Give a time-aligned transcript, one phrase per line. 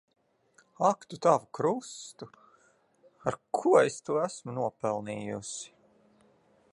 [0.87, 2.27] Ak tu tavu krustu!
[3.31, 5.73] Ar ko es to esmu nopelnījusi.